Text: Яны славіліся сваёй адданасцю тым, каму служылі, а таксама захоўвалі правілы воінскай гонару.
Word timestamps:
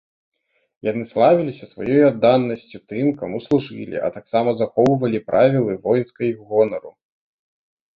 Яны 0.91 1.03
славіліся 1.11 1.65
сваёй 1.73 2.03
адданасцю 2.11 2.77
тым, 2.95 3.11
каму 3.21 3.37
служылі, 3.47 3.97
а 4.05 4.13
таксама 4.19 4.49
захоўвалі 4.67 5.25
правілы 5.33 5.73
воінскай 5.89 6.39
гонару. 6.53 6.91